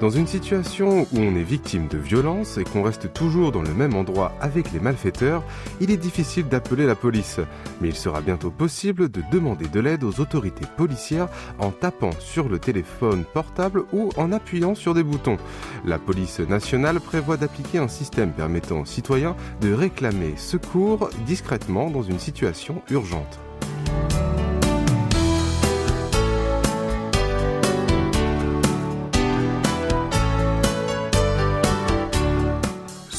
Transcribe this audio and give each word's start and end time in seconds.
Dans 0.00 0.08
une 0.08 0.26
situation 0.26 1.02
où 1.12 1.18
on 1.18 1.36
est 1.36 1.42
victime 1.42 1.86
de 1.86 1.98
violence 1.98 2.56
et 2.56 2.64
qu'on 2.64 2.82
reste 2.82 3.12
toujours 3.12 3.52
dans 3.52 3.60
le 3.60 3.74
même 3.74 3.94
endroit 3.94 4.32
avec 4.40 4.72
les 4.72 4.80
malfaiteurs, 4.80 5.44
il 5.78 5.90
est 5.90 5.98
difficile 5.98 6.48
d'appeler 6.48 6.86
la 6.86 6.94
police. 6.94 7.38
Mais 7.82 7.88
il 7.88 7.94
sera 7.94 8.22
bientôt 8.22 8.50
possible 8.50 9.10
de 9.10 9.22
demander 9.30 9.68
de 9.68 9.78
l'aide 9.78 10.02
aux 10.02 10.18
autorités 10.18 10.64
policières 10.78 11.28
en 11.58 11.70
tapant 11.70 12.12
sur 12.18 12.48
le 12.48 12.58
téléphone 12.58 13.24
portable 13.34 13.84
ou 13.92 14.08
en 14.16 14.32
appuyant 14.32 14.74
sur 14.74 14.94
des 14.94 15.02
boutons. 15.02 15.36
La 15.84 15.98
police 15.98 16.40
nationale 16.40 16.98
prévoit 16.98 17.36
d'appliquer 17.36 17.76
un 17.76 17.88
système 17.88 18.32
permettant 18.32 18.80
aux 18.80 18.86
citoyens 18.86 19.36
de 19.60 19.74
réclamer 19.74 20.32
secours 20.38 21.10
discrètement 21.26 21.90
dans 21.90 22.02
une 22.02 22.18
situation 22.18 22.80
urgente. 22.88 23.38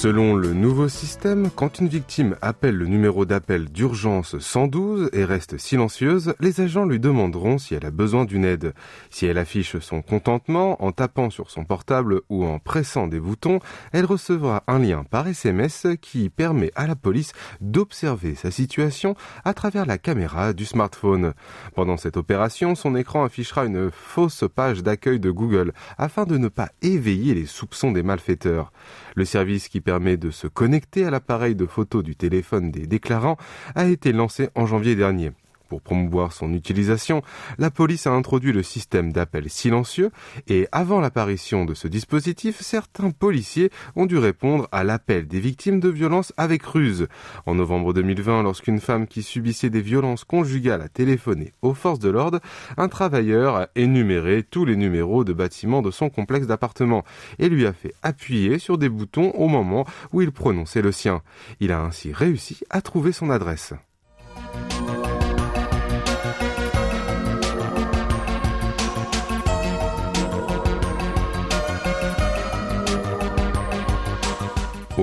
Selon 0.01 0.35
le 0.35 0.55
nouveau 0.55 0.89
système, 0.89 1.51
quand 1.51 1.77
une 1.77 1.87
victime 1.87 2.35
appelle 2.41 2.75
le 2.75 2.87
numéro 2.87 3.23
d'appel 3.23 3.65
d'urgence 3.65 4.35
112 4.39 5.11
et 5.13 5.23
reste 5.25 5.59
silencieuse, 5.59 6.33
les 6.39 6.59
agents 6.59 6.85
lui 6.85 6.99
demanderont 6.99 7.59
si 7.59 7.75
elle 7.75 7.85
a 7.85 7.91
besoin 7.91 8.25
d'une 8.25 8.43
aide. 8.43 8.73
Si 9.11 9.27
elle 9.27 9.37
affiche 9.37 9.77
son 9.77 10.01
contentement 10.01 10.83
en 10.83 10.91
tapant 10.91 11.29
sur 11.29 11.51
son 11.51 11.65
portable 11.65 12.21
ou 12.29 12.45
en 12.45 12.57
pressant 12.57 13.05
des 13.05 13.19
boutons, 13.19 13.59
elle 13.91 14.05
recevra 14.05 14.63
un 14.65 14.79
lien 14.79 15.03
par 15.03 15.27
SMS 15.27 15.85
qui 16.01 16.31
permet 16.31 16.71
à 16.73 16.87
la 16.87 16.95
police 16.95 17.33
d'observer 17.59 18.33
sa 18.33 18.49
situation 18.49 19.13
à 19.45 19.53
travers 19.53 19.85
la 19.85 19.99
caméra 19.99 20.53
du 20.53 20.65
smartphone. 20.65 21.33
Pendant 21.75 21.97
cette 21.97 22.17
opération, 22.17 22.73
son 22.73 22.95
écran 22.95 23.23
affichera 23.23 23.65
une 23.65 23.91
fausse 23.91 24.45
page 24.55 24.81
d'accueil 24.81 25.19
de 25.19 25.29
Google 25.29 25.73
afin 25.99 26.23
de 26.23 26.39
ne 26.39 26.47
pas 26.47 26.71
éveiller 26.81 27.35
les 27.35 27.45
soupçons 27.45 27.91
des 27.91 28.01
malfaiteurs. 28.01 28.71
Le 29.13 29.25
service 29.25 29.67
qui 29.67 29.79
de 29.99 30.31
se 30.31 30.47
connecter 30.47 31.05
à 31.05 31.11
l'appareil 31.11 31.55
de 31.55 31.65
photo 31.65 32.01
du 32.01 32.15
téléphone 32.15 32.71
des 32.71 32.87
déclarants 32.87 33.37
a 33.75 33.85
été 33.85 34.13
lancé 34.13 34.49
en 34.55 34.65
janvier 34.65 34.95
dernier. 34.95 35.31
Pour 35.71 35.81
promouvoir 35.81 36.33
son 36.33 36.53
utilisation, 36.53 37.21
la 37.57 37.71
police 37.71 38.05
a 38.05 38.11
introduit 38.11 38.51
le 38.51 38.61
système 38.61 39.13
d'appel 39.13 39.49
silencieux 39.49 40.11
et 40.49 40.67
avant 40.73 40.99
l'apparition 40.99 41.63
de 41.63 41.73
ce 41.73 41.87
dispositif, 41.87 42.59
certains 42.59 43.11
policiers 43.11 43.69
ont 43.95 44.05
dû 44.05 44.17
répondre 44.17 44.67
à 44.73 44.83
l'appel 44.83 45.29
des 45.29 45.39
victimes 45.39 45.79
de 45.79 45.87
violences 45.87 46.33
avec 46.35 46.63
ruse. 46.63 47.07
En 47.45 47.55
novembre 47.55 47.93
2020, 47.93 48.43
lorsqu'une 48.43 48.81
femme 48.81 49.07
qui 49.07 49.23
subissait 49.23 49.69
des 49.69 49.79
violences 49.79 50.25
conjugales 50.25 50.81
a 50.81 50.89
téléphoné 50.89 51.53
aux 51.61 51.73
forces 51.73 51.99
de 51.99 52.09
l'ordre, 52.09 52.41
un 52.75 52.89
travailleur 52.89 53.55
a 53.55 53.69
énuméré 53.77 54.43
tous 54.43 54.65
les 54.65 54.75
numéros 54.75 55.23
de 55.23 55.31
bâtiments 55.31 55.81
de 55.81 55.89
son 55.89 56.09
complexe 56.09 56.47
d'appartements 56.47 57.05
et 57.39 57.47
lui 57.47 57.65
a 57.65 57.71
fait 57.71 57.93
appuyer 58.03 58.59
sur 58.59 58.77
des 58.77 58.89
boutons 58.89 59.31
au 59.35 59.47
moment 59.47 59.85
où 60.11 60.21
il 60.21 60.33
prononçait 60.33 60.81
le 60.81 60.91
sien. 60.91 61.21
Il 61.61 61.71
a 61.71 61.79
ainsi 61.79 62.11
réussi 62.11 62.59
à 62.69 62.81
trouver 62.81 63.13
son 63.13 63.29
adresse. 63.29 63.73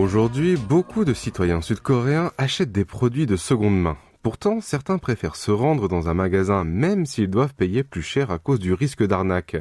Aujourd'hui, 0.08 0.56
beaucoup 0.56 1.04
de 1.04 1.12
citoyens 1.12 1.60
sud-coréens 1.60 2.32
achètent 2.38 2.72
des 2.72 2.86
produits 2.86 3.26
de 3.26 3.36
seconde 3.36 3.78
main. 3.78 3.98
Pourtant, 4.20 4.60
certains 4.60 4.98
préfèrent 4.98 5.36
se 5.36 5.52
rendre 5.52 5.86
dans 5.86 6.08
un 6.08 6.14
magasin 6.14 6.64
même 6.64 7.06
s'ils 7.06 7.30
doivent 7.30 7.54
payer 7.54 7.84
plus 7.84 8.02
cher 8.02 8.32
à 8.32 8.38
cause 8.38 8.58
du 8.58 8.72
risque 8.72 9.06
d'arnaque. 9.06 9.56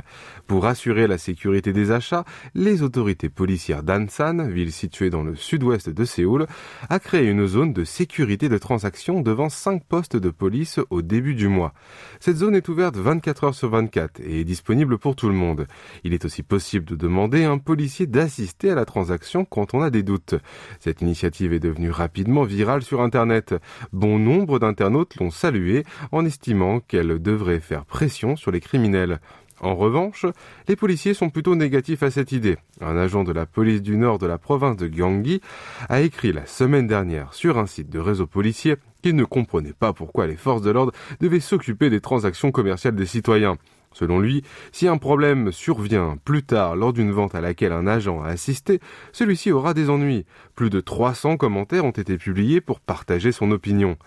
Pour 0.48 0.66
assurer 0.66 1.06
la 1.06 1.20
sécurité 1.20 1.74
des 1.74 1.92
achats, 1.92 2.26
les 2.56 2.82
autorités 2.82 3.30
policières 3.30 3.84
d'Ansan, 3.84 4.50
ville 4.50 4.72
située 4.72 5.12
dans 5.12 5.22
le 5.22 5.36
sud-ouest 5.36 5.90
de 5.90 6.06
Séoul, 6.06 6.48
a 6.90 7.00
créé 7.00 7.30
une 7.30 7.46
zone 7.46 7.72
de 7.72 7.84
sécurité 7.84 8.50
de 8.50 8.58
transactions 8.58 9.22
devant 9.22 9.50
cinq 9.50 9.84
postes 9.84 10.18
de 10.18 10.32
police 10.32 10.80
au 10.90 11.04
début 11.04 11.36
du 11.36 11.48
mois. 11.48 11.74
Cette 12.20 12.38
zone 12.38 12.56
est 12.56 12.68
ouverte 12.68 12.98
24 12.98 13.44
heures 13.44 13.56
sur 13.56 13.70
24 13.70 14.22
et 14.22 14.42
est 14.42 14.44
disponible 14.44 14.98
pour 14.98 15.16
tout 15.16 15.30
le 15.30 15.36
monde. 15.36 15.68
Il 16.04 16.16
est 16.16 16.26
aussi 16.26 16.42
possible 16.42 16.86
de 16.86 16.96
demander 16.96 17.44
à 17.44 17.52
un 17.52 17.60
policier 17.60 18.08
d'assister 18.08 18.72
à 18.72 18.76
la 18.76 18.86
transaction 18.86 19.46
quand 19.46 19.76
on 19.76 19.84
a 19.84 19.92
des 19.92 20.02
doutes. 20.02 20.34
Cette 20.80 21.02
initiative 21.04 21.54
est 21.54 21.60
devenue 21.60 21.92
rapidement 21.92 22.44
virale 22.44 22.82
sur 22.82 23.02
Internet. 23.02 23.54
Bon 23.94 24.18
nombre 24.18 24.47
d'internautes 24.60 25.16
l'ont 25.18 25.32
salué 25.32 25.84
en 26.12 26.26
estimant 26.26 26.80
qu'elle 26.80 27.22
devrait 27.22 27.60
faire 27.60 27.86
pression 27.86 28.36
sur 28.36 28.52
les 28.52 28.62
criminels. 28.62 29.20
En 29.60 29.76
revanche, 29.76 30.26
les 30.68 30.76
policiers 30.76 31.14
sont 31.14 31.30
plutôt 31.30 31.56
négatifs 31.56 32.04
à 32.04 32.12
cette 32.12 32.32
idée. 32.32 32.58
Un 32.80 32.96
agent 32.96 33.24
de 33.24 33.32
la 33.32 33.46
police 33.46 33.82
du 33.82 33.98
nord 33.98 34.20
de 34.20 34.28
la 34.28 34.38
province 34.38 34.78
de 34.78 34.88
Gyeonggi 34.88 35.42
a 35.90 36.02
écrit 36.02 36.32
la 36.32 36.46
semaine 36.46 36.86
dernière 36.86 37.34
sur 37.34 37.58
un 37.58 37.66
site 37.66 37.90
de 37.90 38.00
réseau 38.00 38.28
policier 38.28 38.76
qu'il 39.02 39.16
ne 39.16 39.24
comprenait 39.24 39.74
pas 39.74 39.94
pourquoi 39.94 40.28
les 40.28 40.36
forces 40.36 40.62
de 40.62 40.72
l'ordre 40.72 40.94
devaient 41.20 41.40
s'occuper 41.40 41.90
des 41.90 42.02
transactions 42.02 42.52
commerciales 42.52 42.96
des 42.96 43.08
citoyens. 43.08 43.58
Selon 43.94 44.20
lui, 44.20 44.44
si 44.72 44.88
un 44.88 44.98
problème 44.98 45.52
survient 45.52 46.18
plus 46.24 46.44
tard 46.44 46.76
lors 46.76 46.94
d'une 46.94 47.12
vente 47.12 47.34
à 47.34 47.42
laquelle 47.42 47.72
un 47.72 47.88
agent 47.88 48.22
a 48.22 48.28
assisté, 48.28 48.80
celui-ci 49.12 49.52
aura 49.52 49.74
des 49.74 49.90
ennuis. 49.90 50.26
Plus 50.54 50.70
de 50.70 50.82
300 50.82 51.38
commentaires 51.38 51.86
ont 51.86 51.90
été 51.90 52.16
publiés 52.18 52.62
pour 52.62 52.80
partager 52.80 53.32
son 53.32 53.50
opinion. 53.50 53.98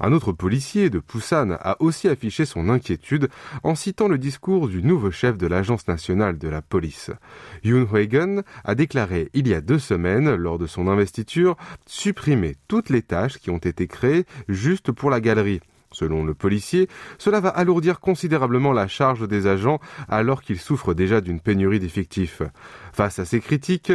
Un 0.00 0.12
autre 0.12 0.32
policier 0.32 0.90
de 0.90 1.00
Busan 1.00 1.56
a 1.60 1.76
aussi 1.80 2.08
affiché 2.08 2.44
son 2.44 2.68
inquiétude 2.68 3.28
en 3.62 3.74
citant 3.74 4.08
le 4.08 4.18
discours 4.18 4.68
du 4.68 4.82
nouveau 4.82 5.10
chef 5.10 5.36
de 5.38 5.46
l'Agence 5.46 5.88
nationale 5.88 6.38
de 6.38 6.48
la 6.48 6.62
police. 6.62 7.10
Yoon 7.64 7.86
Huigen 7.90 8.42
a 8.64 8.74
déclaré 8.74 9.30
il 9.34 9.48
y 9.48 9.54
a 9.54 9.60
deux 9.60 9.78
semaines, 9.78 10.34
lors 10.34 10.58
de 10.58 10.66
son 10.66 10.88
investiture, 10.88 11.56
supprimer 11.86 12.56
toutes 12.68 12.90
les 12.90 13.02
tâches 13.02 13.38
qui 13.38 13.50
ont 13.50 13.58
été 13.58 13.86
créées 13.86 14.26
juste 14.48 14.92
pour 14.92 15.10
la 15.10 15.20
galerie. 15.20 15.60
Selon 15.92 16.24
le 16.24 16.34
policier, 16.34 16.88
cela 17.18 17.40
va 17.40 17.48
alourdir 17.48 18.00
considérablement 18.00 18.72
la 18.72 18.88
charge 18.88 19.26
des 19.26 19.46
agents 19.46 19.78
alors 20.08 20.42
qu'ils 20.42 20.58
souffrent 20.58 20.94
déjà 20.94 21.20
d'une 21.20 21.40
pénurie 21.40 21.80
d'effectifs. 21.80 22.42
Face 22.92 23.18
à 23.18 23.24
ces 23.24 23.40
critiques, 23.40 23.92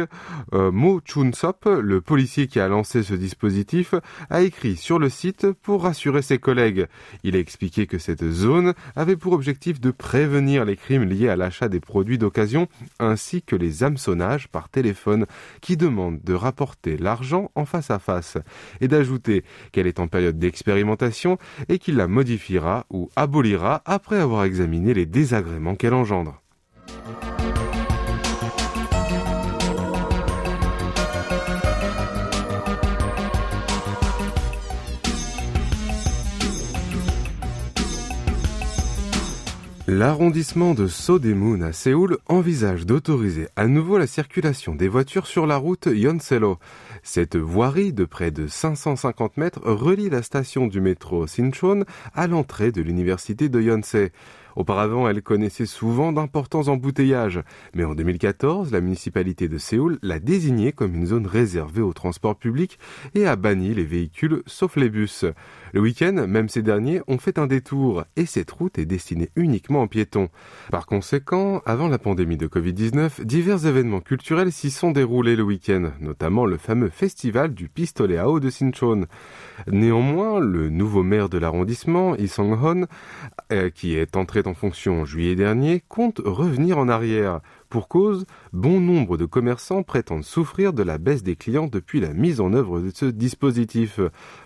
euh, 0.54 0.70
Mo 0.70 1.00
Chun-sop, 1.04 1.64
le 1.66 2.00
policier 2.00 2.46
qui 2.46 2.60
a 2.60 2.68
lancé 2.68 3.02
ce 3.02 3.14
dispositif, 3.14 3.94
a 4.30 4.42
écrit 4.42 4.76
sur 4.76 4.98
le 4.98 5.08
site 5.08 5.50
pour 5.50 5.82
rassurer 5.82 6.22
ses 6.22 6.38
collègues. 6.38 6.86
Il 7.24 7.36
a 7.36 7.38
expliqué 7.38 7.86
que 7.86 7.98
cette 7.98 8.24
zone 8.30 8.74
avait 8.96 9.16
pour 9.16 9.32
objectif 9.32 9.80
de 9.80 9.90
prévenir 9.90 10.64
les 10.64 10.76
crimes 10.76 11.04
liés 11.04 11.28
à 11.28 11.36
l'achat 11.36 11.68
des 11.68 11.80
produits 11.80 12.18
d'occasion 12.18 12.68
ainsi 13.00 13.42
que 13.42 13.56
les 13.56 13.82
hameçonnages 13.82 14.48
par 14.48 14.68
téléphone 14.68 15.26
qui 15.60 15.76
demandent 15.76 16.22
de 16.22 16.34
rapporter 16.34 16.96
l'argent 16.96 17.50
en 17.54 17.64
face 17.64 17.90
à 17.90 17.98
face 17.98 18.38
et 18.80 18.88
d'ajouter 18.88 19.44
qu'elle 19.72 19.86
est 19.86 20.00
en 20.00 20.08
période 20.08 20.38
d'expérimentation 20.38 21.38
et 21.68 21.78
qu'il 21.82 21.96
la 21.96 22.06
modifiera 22.06 22.86
ou 22.90 23.10
abolira 23.16 23.82
après 23.84 24.18
avoir 24.18 24.44
examiné 24.44 24.94
les 24.94 25.04
désagréments 25.04 25.74
qu'elle 25.74 25.94
engendre. 25.94 26.40
L'arrondissement 39.88 40.74
de 40.74 40.86
Sodemun 40.86 41.60
à 41.62 41.72
Séoul 41.72 42.18
envisage 42.28 42.86
d'autoriser 42.86 43.48
à 43.56 43.66
nouveau 43.66 43.98
la 43.98 44.06
circulation 44.06 44.76
des 44.76 44.88
voitures 44.88 45.26
sur 45.26 45.48
la 45.48 45.56
route 45.56 45.88
Yonselo. 45.92 46.58
Cette 47.04 47.34
voirie 47.36 47.92
de 47.92 48.04
près 48.04 48.30
de 48.30 48.46
550 48.46 49.36
mètres 49.36 49.60
relie 49.64 50.08
la 50.08 50.22
station 50.22 50.68
du 50.68 50.80
métro 50.80 51.26
Sinchon 51.26 51.84
à 52.14 52.28
l'entrée 52.28 52.70
de 52.70 52.80
l'université 52.80 53.48
de 53.48 53.60
Yonsei. 53.60 54.12
Auparavant, 54.54 55.08
elle 55.08 55.20
connaissait 55.20 55.66
souvent 55.66 56.12
d'importants 56.12 56.68
embouteillages, 56.68 57.42
mais 57.74 57.84
en 57.84 57.96
2014, 57.96 58.70
la 58.70 58.80
municipalité 58.80 59.48
de 59.48 59.58
Séoul 59.58 59.98
l'a 60.02 60.20
désignée 60.20 60.70
comme 60.72 60.94
une 60.94 61.06
zone 61.06 61.26
réservée 61.26 61.82
au 61.82 61.92
transport 61.92 62.36
public 62.36 62.78
et 63.14 63.26
a 63.26 63.34
banni 63.34 63.74
les 63.74 63.84
véhicules 63.84 64.42
sauf 64.46 64.76
les 64.76 64.88
bus. 64.88 65.24
Le 65.72 65.80
week-end, 65.80 66.26
même 66.28 66.50
ces 66.50 66.60
derniers 66.60 67.00
ont 67.06 67.16
fait 67.16 67.38
un 67.38 67.46
détour 67.46 68.04
et 68.16 68.26
cette 68.26 68.50
route 68.50 68.78
est 68.78 68.84
destinée 68.84 69.30
uniquement 69.36 69.82
aux 69.82 69.86
piétons. 69.86 70.28
Par 70.70 70.84
conséquent, 70.84 71.62
avant 71.64 71.88
la 71.88 71.98
pandémie 71.98 72.36
de 72.36 72.46
Covid-19, 72.46 73.24
divers 73.24 73.66
événements 73.66 74.02
culturels 74.02 74.52
s'y 74.52 74.70
sont 74.70 74.90
déroulés 74.90 75.34
le 75.34 75.42
week-end, 75.42 75.92
notamment 75.98 76.44
le 76.44 76.58
fameux 76.58 76.90
festival 76.90 77.54
du 77.54 77.70
pistolet 77.70 78.18
à 78.18 78.28
eau 78.28 78.38
de 78.38 78.50
Sinchon. 78.50 79.06
Néanmoins, 79.66 80.40
le 80.40 80.68
nouveau 80.68 81.02
maire 81.02 81.30
de 81.30 81.38
l'arrondissement, 81.38 82.12
Lee 82.16 82.28
Song-hon, 82.28 82.86
euh, 83.50 83.70
qui 83.70 83.94
est 83.94 84.14
entré 84.16 84.42
en 84.44 84.52
fonction 84.52 85.00
en 85.00 85.04
juillet 85.06 85.36
dernier, 85.36 85.82
compte 85.88 86.20
revenir 86.22 86.76
en 86.76 86.88
arrière. 86.90 87.40
Pour 87.72 87.88
cause, 87.88 88.26
bon 88.52 88.80
nombre 88.80 89.16
de 89.16 89.24
commerçants 89.24 89.82
prétendent 89.82 90.24
souffrir 90.24 90.74
de 90.74 90.82
la 90.82 90.98
baisse 90.98 91.22
des 91.22 91.36
clients 91.36 91.68
depuis 91.68 92.00
la 92.00 92.12
mise 92.12 92.38
en 92.38 92.52
œuvre 92.52 92.80
de 92.80 92.90
ce 92.94 93.06
dispositif. 93.06 93.98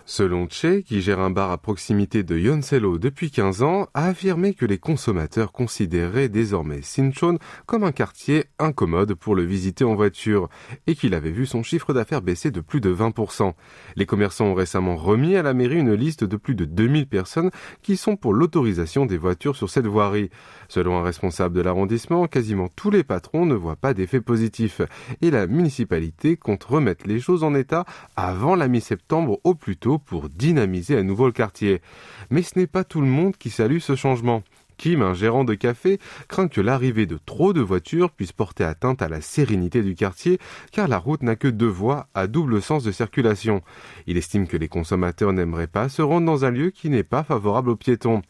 Selon 0.05 0.47
Che, 0.47 0.81
qui 0.81 1.01
gère 1.01 1.19
un 1.19 1.29
bar 1.29 1.51
à 1.51 1.57
proximité 1.57 2.23
de 2.23 2.37
Yonselo 2.37 2.97
depuis 2.97 3.29
15 3.29 3.63
ans, 3.63 3.89
a 3.93 4.05
affirmé 4.05 4.53
que 4.53 4.65
les 4.65 4.77
consommateurs 4.77 5.51
considéraient 5.51 6.29
désormais 6.29 6.81
Sinchon 6.81 7.37
comme 7.65 7.83
un 7.83 7.91
quartier 7.91 8.45
incommode 8.59 9.13
pour 9.13 9.35
le 9.35 9.43
visiter 9.43 9.83
en 9.83 9.95
voiture 9.95 10.47
et 10.87 10.95
qu'il 10.95 11.13
avait 11.13 11.31
vu 11.31 11.45
son 11.45 11.63
chiffre 11.63 11.91
d'affaires 11.91 12.21
baisser 12.21 12.49
de 12.49 12.61
plus 12.61 12.79
de 12.79 12.95
20%. 12.95 13.51
Les 13.97 14.05
commerçants 14.05 14.45
ont 14.45 14.53
récemment 14.53 14.95
remis 14.95 15.35
à 15.35 15.43
la 15.43 15.53
mairie 15.53 15.79
une 15.79 15.93
liste 15.93 16.23
de 16.23 16.37
plus 16.37 16.55
de 16.55 16.63
2000 16.63 17.07
personnes 17.07 17.51
qui 17.81 17.97
sont 17.97 18.15
pour 18.15 18.33
l'autorisation 18.33 19.05
des 19.05 19.17
voitures 19.17 19.57
sur 19.57 19.69
cette 19.69 19.85
voirie. 19.85 20.29
Selon 20.69 20.97
un 20.97 21.03
responsable 21.03 21.55
de 21.55 21.61
l'arrondissement, 21.61 22.25
quasiment 22.27 22.69
tous 22.73 22.89
les 22.89 23.03
patrons 23.17 23.47
ne 23.47 23.55
voient 23.55 23.75
pas 23.75 23.95
d'effet 23.95 24.21
positif 24.21 24.79
et 25.23 25.31
la 25.31 25.47
municipalité 25.47 26.37
compte 26.37 26.63
remettre 26.65 27.07
les 27.07 27.19
choses 27.19 27.43
en 27.43 27.55
état 27.55 27.83
avant 28.15 28.53
la 28.53 28.67
mi-septembre 28.67 29.39
au 29.43 29.55
plus 29.55 29.75
tôt 29.75 29.97
pour 29.97 30.29
dynamiser 30.29 30.95
à 30.95 31.01
nouveau 31.01 31.25
le 31.25 31.31
quartier. 31.31 31.81
Mais 32.29 32.43
ce 32.43 32.59
n'est 32.59 32.67
pas 32.67 32.83
tout 32.83 33.01
le 33.01 33.07
monde 33.07 33.35
qui 33.35 33.49
salue 33.49 33.79
ce 33.79 33.95
changement. 33.95 34.43
Kim, 34.77 35.01
un 35.01 35.15
gérant 35.15 35.45
de 35.45 35.55
café, 35.55 35.97
craint 36.27 36.47
que 36.47 36.61
l'arrivée 36.61 37.07
de 37.07 37.17
trop 37.17 37.53
de 37.53 37.61
voitures 37.61 38.11
puisse 38.11 38.33
porter 38.33 38.63
atteinte 38.63 39.01
à 39.01 39.09
la 39.09 39.21
sérénité 39.21 39.81
du 39.81 39.95
quartier, 39.95 40.37
car 40.71 40.87
la 40.87 40.99
route 40.99 41.23
n'a 41.23 41.35
que 41.35 41.47
deux 41.47 41.65
voies 41.65 42.05
à 42.13 42.27
double 42.27 42.61
sens 42.61 42.83
de 42.83 42.91
circulation. 42.91 43.63
Il 44.05 44.17
estime 44.17 44.45
que 44.45 44.57
les 44.57 44.67
consommateurs 44.67 45.33
n'aimeraient 45.33 45.65
pas 45.65 45.89
se 45.89 46.03
rendre 46.03 46.27
dans 46.27 46.45
un 46.45 46.51
lieu 46.51 46.69
qui 46.69 46.91
n'est 46.91 47.01
pas 47.01 47.23
favorable 47.23 47.71
aux 47.71 47.75
piétons 47.75 48.21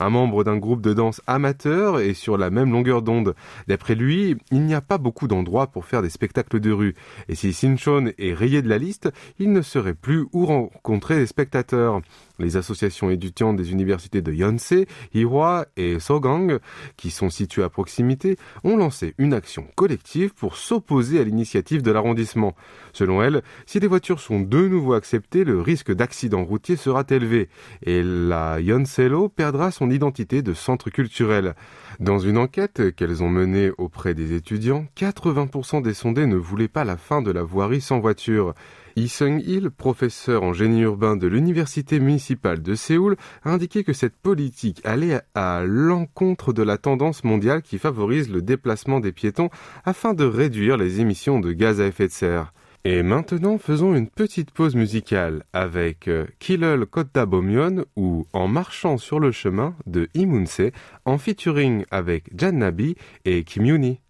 un 0.00 0.10
membre 0.10 0.44
d'un 0.44 0.56
groupe 0.56 0.80
de 0.80 0.92
danse 0.92 1.20
amateur 1.26 2.00
et 2.00 2.14
sur 2.14 2.36
la 2.36 2.50
même 2.50 2.72
longueur 2.72 3.02
d'onde. 3.02 3.34
D'après 3.68 3.94
lui, 3.94 4.36
il 4.50 4.62
n'y 4.62 4.74
a 4.74 4.80
pas 4.80 4.98
beaucoup 4.98 5.28
d'endroits 5.28 5.68
pour 5.68 5.84
faire 5.84 6.02
des 6.02 6.10
spectacles 6.10 6.60
de 6.60 6.72
rue. 6.72 6.94
Et 7.28 7.34
si 7.34 7.52
Sinchon 7.52 8.12
est 8.18 8.34
rayé 8.34 8.62
de 8.62 8.68
la 8.68 8.78
liste, 8.78 9.10
il 9.38 9.52
ne 9.52 9.62
saurait 9.62 9.94
plus 9.94 10.26
où 10.32 10.46
rencontrer 10.46 11.16
des 11.16 11.26
spectateurs. 11.26 12.00
Les 12.40 12.56
associations 12.56 13.10
étudiantes 13.10 13.56
des 13.56 13.72
universités 13.72 14.22
de 14.22 14.32
Yonsei, 14.32 14.86
Ihwa 15.14 15.66
et 15.76 16.00
Sogang, 16.00 16.58
qui 16.96 17.10
sont 17.10 17.30
situées 17.30 17.62
à 17.62 17.68
proximité, 17.68 18.36
ont 18.64 18.76
lancé 18.76 19.14
une 19.18 19.34
action 19.34 19.66
collective 19.76 20.34
pour 20.34 20.56
s'opposer 20.56 21.20
à 21.20 21.24
l'initiative 21.24 21.82
de 21.82 21.90
l'arrondissement. 21.90 22.54
Selon 22.92 23.22
elles, 23.22 23.42
si 23.66 23.78
les 23.78 23.86
voitures 23.86 24.20
sont 24.20 24.40
de 24.40 24.68
nouveau 24.68 24.94
acceptées, 24.94 25.44
le 25.44 25.60
risque 25.60 25.92
d'accident 25.92 26.44
routier 26.44 26.76
sera 26.76 27.04
élevé 27.10 27.48
et 27.82 28.02
la 28.02 28.60
Yonselo 28.60 29.28
perdra 29.28 29.70
son 29.70 29.90
identité 29.90 30.42
de 30.42 30.54
centre 30.54 30.90
culturel. 30.90 31.54
Dans 31.98 32.18
une 32.18 32.38
enquête 32.38 32.94
qu'elles 32.94 33.22
ont 33.22 33.28
menée 33.28 33.70
auprès 33.78 34.14
des 34.14 34.32
étudiants, 34.34 34.86
80% 34.96 35.82
des 35.82 35.94
sondés 35.94 36.26
ne 36.26 36.36
voulaient 36.36 36.68
pas 36.68 36.84
la 36.84 36.96
fin 36.96 37.22
de 37.22 37.30
la 37.30 37.42
voirie 37.42 37.80
sans 37.80 38.00
voiture. 38.00 38.54
Yi 38.96 39.08
Sung-il, 39.08 39.70
professeur 39.70 40.42
en 40.42 40.52
génie 40.52 40.82
urbain 40.82 41.16
de 41.16 41.26
l'université 41.26 42.00
municipale 42.00 42.62
de 42.62 42.74
Séoul, 42.74 43.16
a 43.44 43.52
indiqué 43.52 43.84
que 43.84 43.92
cette 43.92 44.16
politique 44.16 44.80
allait 44.84 45.20
à 45.34 45.62
l'encontre 45.64 46.52
de 46.52 46.62
la 46.62 46.78
tendance 46.78 47.24
mondiale 47.24 47.62
qui 47.62 47.78
favorise 47.78 48.30
le 48.30 48.42
déplacement 48.42 49.00
des 49.00 49.12
piétons 49.12 49.50
afin 49.84 50.14
de 50.14 50.24
réduire 50.24 50.76
les 50.76 51.00
émissions 51.00 51.40
de 51.40 51.52
gaz 51.52 51.80
à 51.80 51.86
effet 51.86 52.08
de 52.08 52.12
serre. 52.12 52.52
Et 52.84 53.02
maintenant, 53.02 53.58
faisons 53.58 53.94
une 53.94 54.08
petite 54.08 54.52
pause 54.52 54.74
musicale 54.74 55.44
avec 55.52 56.08
euh, 56.08 56.26
Kilol 56.38 56.86
Bomion 57.26 57.84
ou 57.94 58.26
En 58.32 58.48
marchant 58.48 58.96
sur 58.96 59.20
le 59.20 59.32
chemin 59.32 59.74
de 59.86 60.08
Imunse 60.14 60.62
en 61.04 61.18
featuring 61.18 61.84
avec 61.90 62.30
Jannabi 62.34 62.96
et 63.26 63.44
Kim 63.44 63.66
Yuni. 63.66 64.00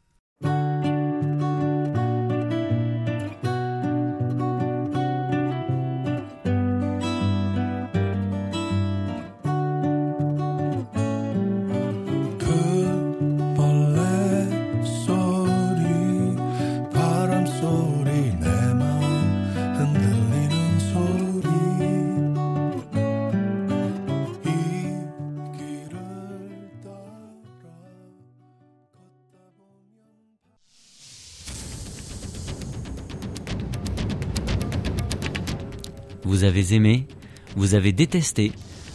Vous 36.41 36.47
avez 36.47 36.73
aimé, 36.73 37.07
vous 37.55 37.75
avez 37.75 37.93
détesté, 37.93 38.53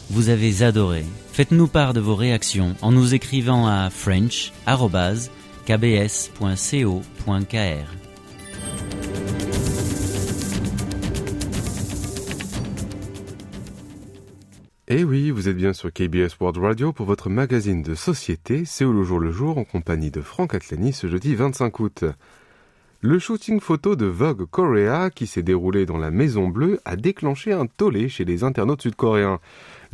vous 0.10 0.30
avez 0.30 0.64
adoré. 0.64 1.06
Faites-nous 1.32 1.68
part 1.68 1.94
de 1.94 2.00
vos 2.00 2.16
réactions 2.16 2.76
en 2.82 2.92
nous 2.92 3.14
écrivant 3.14 3.68
à 3.68 3.92
french.kbs.co.kr. 3.92 4.66
Et 14.88 15.02
eh 15.02 15.04
oui, 15.04 15.30
vous 15.30 15.48
êtes 15.48 15.56
bien 15.56 15.74
sur 15.74 15.94
KBS 15.94 16.40
World 16.40 16.58
Radio 16.58 16.94
pour 16.94 17.06
votre 17.06 17.30
magazine 17.30 17.84
de 17.84 17.94
société, 17.94 18.66
C'est 18.66 18.86
le 18.86 19.04
jour 19.04 19.20
le 19.20 19.32
jour 19.32 19.60
en 19.60 19.66
compagnie 19.66 20.10
de 20.10 20.22
Franck 20.22 20.56
Atlani 20.56 20.94
ce 20.94 21.06
jeudi 21.06 21.36
25 21.36 21.80
août. 21.80 22.06
Le 23.02 23.20
shooting 23.20 23.60
photo 23.60 23.96
de 23.96 24.06
Vogue 24.06 24.46
Korea, 24.50 25.10
qui 25.10 25.28
s'est 25.28 25.44
déroulé 25.44 25.86
dans 25.86 25.98
la 25.98 26.12
Maison 26.12 26.48
Bleue, 26.48 26.80
a 26.86 26.96
déclenché 26.96 27.52
un 27.52 27.68
tollé 27.68 28.10
chez 28.10 28.26
les 28.26 28.44
internautes 28.44 28.82
sud-coréens. 28.82 29.40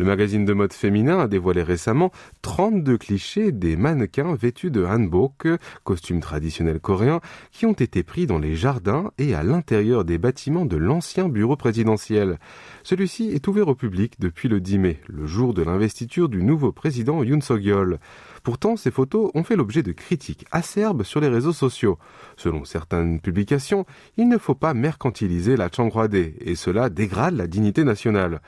Le 0.02 0.08
magazine 0.08 0.46
de 0.46 0.54
mode 0.54 0.74
féminin 0.74 1.20
a 1.20 1.28
dévoilé 1.28 1.62
récemment 1.62 2.12
32 2.42 2.98
clichés 2.98 3.52
des 3.52 3.76
mannequins 3.76 4.34
vêtus 4.34 4.72
de 4.72 4.84
hanbok, 4.84 5.48
costumes 5.84 6.22
traditionnels 6.22 6.80
coréens, 6.80 7.22
qui 7.52 7.68
ont 7.68 7.74
été 7.74 8.02
pris 8.02 8.26
dans 8.26 8.40
les 8.40 8.56
jardins 8.56 9.12
et 9.20 9.36
à 9.36 9.44
l'intérieur 9.44 10.04
des 10.04 10.18
bâtiments 10.18 10.66
de 10.66 10.76
l'ancien 10.76 11.30
bureau 11.30 11.56
présidentiel. 11.56 12.40
Celui-ci 12.82 13.30
est 13.30 13.48
ouvert 13.48 13.68
au 13.68 13.76
public 13.76 14.16
depuis 14.20 14.50
le 14.50 14.60
10 14.60 14.80
mai, 14.80 15.00
le 15.08 15.28
jour 15.28 15.54
de 15.54 15.62
l'investiture 15.62 16.30
du 16.30 16.42
nouveau 16.42 16.72
président 16.72 17.22
Yoon 17.22 17.42
Suk-yeol. 17.42 18.00
Pourtant, 18.42 18.78
ces 18.78 18.90
photos 18.90 19.30
ont 19.36 19.44
fait 19.44 19.56
l'objet 19.56 19.84
de 19.84 19.92
critiques 19.92 20.48
acerbes 20.52 21.04
sur 21.04 21.22
les 21.22 21.30
réseaux 21.30 21.54
sociaux. 21.54 22.00
Selon 22.38 22.66
certaines 22.66 23.20
publications, 23.20 23.86
il 24.18 24.30
ne 24.30 24.40
faut 24.40 24.56
pas 24.56 24.74
mercantiliser 24.74 25.56
la 25.56 25.70
Changhwade, 25.72 26.16
et 26.16 26.56
cela 26.56 26.90
dégrade 26.90 27.36
la 27.36 27.46
dignité 27.46 27.84
nationale. 27.84 28.42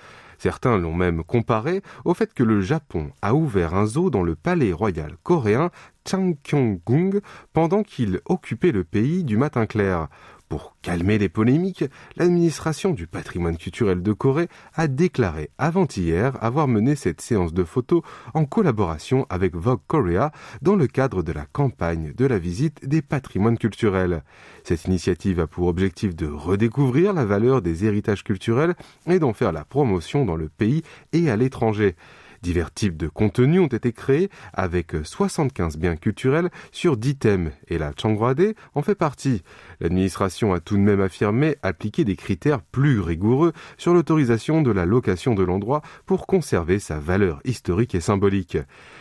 Certains 0.43 0.77
l'ont 0.77 0.93
même 0.93 1.23
comparé 1.23 1.81
au 2.03 2.13
fait 2.13 2.33
que 2.33 2.43
le 2.43 2.59
Japon 2.59 3.11
a 3.21 3.33
ouvert 3.33 3.75
un 3.75 3.85
zoo 3.85 4.09
dans 4.09 4.23
le 4.23 4.35
palais 4.35 4.73
royal 4.73 5.15
coréen 5.23 5.71
Changkyong-gung 6.05 7.21
pendant 7.53 7.81
qu'il 7.81 8.19
occupait 8.25 8.73
le 8.73 8.83
pays 8.83 9.23
du 9.23 9.37
matin 9.37 9.65
clair. 9.65 10.09
Pour 10.53 10.75
calmer 10.83 11.17
les 11.17 11.29
polémiques, 11.29 11.83
l'administration 12.15 12.91
du 12.91 13.07
patrimoine 13.07 13.57
culturel 13.57 14.03
de 14.03 14.13
Corée 14.13 14.49
a 14.75 14.87
déclaré 14.87 15.49
avant-hier 15.57 16.37
avoir 16.41 16.67
mené 16.67 16.95
cette 16.95 17.21
séance 17.21 17.55
de 17.55 17.63
photos 17.63 18.03
en 18.35 18.45
collaboration 18.45 19.25
avec 19.31 19.55
Vogue 19.55 19.79
Korea 19.87 20.31
dans 20.61 20.75
le 20.75 20.85
cadre 20.85 21.23
de 21.23 21.31
la 21.31 21.47
campagne 21.47 22.13
de 22.15 22.25
la 22.27 22.37
visite 22.37 22.87
des 22.87 23.01
patrimoines 23.01 23.57
culturels. 23.57 24.21
Cette 24.63 24.85
initiative 24.85 25.39
a 25.39 25.47
pour 25.47 25.65
objectif 25.65 26.15
de 26.15 26.27
redécouvrir 26.27 27.13
la 27.13 27.25
valeur 27.25 27.63
des 27.63 27.85
héritages 27.85 28.23
culturels 28.23 28.75
et 29.07 29.17
d'en 29.17 29.33
faire 29.33 29.53
la 29.53 29.65
promotion 29.65 30.23
dans 30.23 30.35
le 30.35 30.49
pays 30.49 30.83
et 31.13 31.31
à 31.31 31.35
l'étranger. 31.35 31.95
Divers 32.43 32.73
types 32.73 32.97
de 32.97 33.07
contenus 33.07 33.61
ont 33.61 33.67
été 33.67 33.93
créés 33.93 34.29
avec 34.51 34.91
75 35.01 35.77
biens 35.77 35.95
culturels 35.95 36.49
sur 36.73 36.97
10 36.97 37.15
thèmes 37.15 37.51
et 37.69 37.77
la 37.77 37.93
Changrade 37.97 38.53
en 38.75 38.81
fait 38.81 38.95
partie. 38.95 39.43
L'administration 39.79 40.53
a 40.53 40.59
tout 40.59 40.75
de 40.75 40.81
même 40.81 40.99
affirmé 40.99 41.55
appliquer 41.63 42.03
des 42.03 42.17
critères 42.17 42.61
plus 42.61 42.99
rigoureux 42.99 43.53
sur 43.77 43.93
l'autorisation 43.93 44.61
de 44.61 44.71
la 44.71 44.85
location 44.85 45.35
de 45.35 45.43
l'endroit 45.43 45.83
pour 46.05 46.27
conserver 46.27 46.79
sa 46.79 46.99
valeur 46.99 47.39
historique 47.45 47.95
et 47.95 48.01
symbolique. 48.01 48.57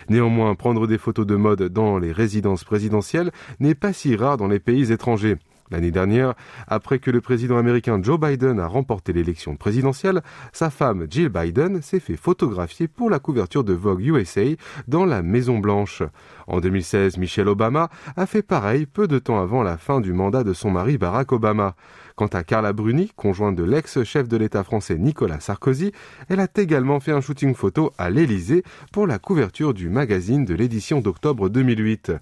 Néanmoins, 0.08 0.54
prendre 0.54 0.86
des 0.86 0.98
photos 0.98 1.26
de 1.26 1.34
mode 1.34 1.64
dans 1.64 1.98
les 1.98 2.12
résidences 2.12 2.62
présidentielles 2.62 3.32
n'est 3.58 3.74
pas 3.74 3.92
si 3.92 4.14
rare 4.14 4.36
dans 4.36 4.46
les 4.46 4.60
pays 4.60 4.92
étrangers. 4.92 5.36
L'année 5.72 5.90
dernière, 5.90 6.34
après 6.68 6.98
que 6.98 7.10
le 7.10 7.22
président 7.22 7.56
américain 7.56 7.98
Joe 8.02 8.20
Biden 8.20 8.60
a 8.60 8.66
remporté 8.66 9.14
l'élection 9.14 9.56
présidentielle, 9.56 10.20
sa 10.52 10.68
femme 10.68 11.06
Jill 11.08 11.30
Biden 11.30 11.80
s'est 11.80 11.98
fait 11.98 12.16
photographier 12.16 12.88
pour 12.88 13.08
la 13.08 13.18
couverture 13.18 13.64
de 13.64 13.72
Vogue 13.72 14.02
USA 14.02 14.42
dans 14.86 15.06
la 15.06 15.22
Maison 15.22 15.58
Blanche. 15.58 16.02
En 16.46 16.60
2016, 16.60 17.16
Michelle 17.16 17.48
Obama 17.48 17.88
a 18.16 18.26
fait 18.26 18.42
pareil 18.42 18.84
peu 18.84 19.08
de 19.08 19.18
temps 19.18 19.40
avant 19.40 19.62
la 19.62 19.78
fin 19.78 20.02
du 20.02 20.12
mandat 20.12 20.44
de 20.44 20.52
son 20.52 20.70
mari 20.70 20.98
Barack 20.98 21.32
Obama. 21.32 21.74
Quant 22.16 22.26
à 22.26 22.44
Carla 22.44 22.74
Bruni, 22.74 23.10
conjointe 23.16 23.56
de 23.56 23.64
l'ex-chef 23.64 24.28
de 24.28 24.36
l'État 24.36 24.64
français 24.64 24.98
Nicolas 24.98 25.40
Sarkozy, 25.40 25.92
elle 26.28 26.40
a 26.40 26.48
également 26.56 27.00
fait 27.00 27.12
un 27.12 27.22
shooting 27.22 27.54
photo 27.54 27.92
à 27.96 28.10
l'Élysée 28.10 28.62
pour 28.92 29.06
la 29.06 29.18
couverture 29.18 29.72
du 29.72 29.88
magazine 29.88 30.44
de 30.44 30.54
l'édition 30.54 31.00
d'octobre 31.00 31.48
2008. 31.48 32.12